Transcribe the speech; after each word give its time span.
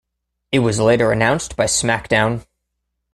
It 0.51 0.57
was 0.57 0.79
later 0.79 1.11
announced 1.11 1.55
by 1.55 1.65
SmackDown! 1.65 2.43